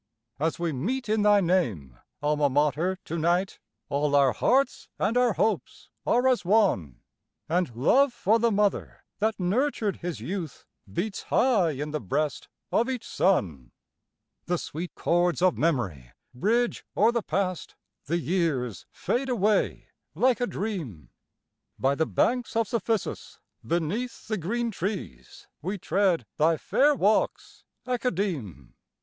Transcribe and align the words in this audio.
As 0.39 0.57
we 0.57 0.71
meet 0.73 1.07
in 1.07 1.21
thy 1.21 1.41
name, 1.41 1.99
Alma 2.23 2.49
Mater, 2.49 2.97
to 3.05 3.19
night, 3.19 3.59
All 3.87 4.15
our 4.15 4.33
hearts 4.33 4.89
and 4.97 5.15
our 5.15 5.33
hopes 5.33 5.91
are 6.07 6.27
as 6.27 6.43
one, 6.43 7.01
And 7.47 7.75
love 7.75 8.11
for 8.11 8.39
the 8.39 8.49
mother 8.51 9.03
that 9.19 9.39
nurtured 9.39 9.97
his 9.97 10.19
youth 10.19 10.65
Beats 10.91 11.21
high 11.21 11.73
in 11.73 11.91
the 11.91 12.01
breast 12.01 12.47
of 12.71 12.89
each 12.89 13.07
son. 13.07 13.73
The 14.47 14.57
sweet 14.57 14.95
chords 14.95 15.39
of 15.39 15.55
Memory 15.55 16.13
bridge 16.33 16.83
o'er 16.97 17.11
the 17.11 17.21
Past, 17.21 17.75
The 18.05 18.17
years 18.17 18.87
fade 18.89 19.29
away 19.29 19.89
like 20.15 20.41
a 20.41 20.47
dream, 20.47 21.11
By 21.77 21.93
the 21.93 22.07
banks 22.07 22.55
of 22.55 22.67
Cephissus, 22.67 23.37
beneath 23.63 24.27
the 24.27 24.37
green 24.39 24.71
trees, 24.71 25.45
We 25.61 25.77
tread 25.77 26.25
thy 26.37 26.57
fair 26.57 26.95
walks, 26.95 27.65
Academe. 27.85 28.73